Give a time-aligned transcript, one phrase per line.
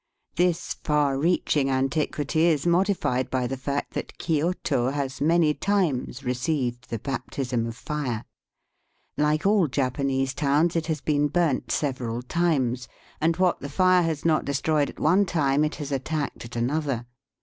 [0.35, 6.89] This far reaching antiquity is modified by the fact that Kioto has many times received
[6.89, 8.25] the baptism of fire.
[9.15, 12.87] Like all Japanese towns, it has been burnt several times,
[13.21, 17.05] and what the fire has not destroyed at one time it has attacked at another.